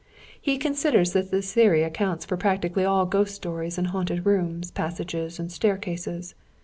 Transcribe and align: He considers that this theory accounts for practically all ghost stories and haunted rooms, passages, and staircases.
He 0.41 0.57
considers 0.57 1.13
that 1.13 1.29
this 1.29 1.53
theory 1.53 1.83
accounts 1.83 2.25
for 2.25 2.35
practically 2.35 2.83
all 2.83 3.05
ghost 3.05 3.35
stories 3.35 3.77
and 3.77 3.89
haunted 3.89 4.25
rooms, 4.25 4.71
passages, 4.71 5.37
and 5.39 5.51
staircases. 5.51 6.33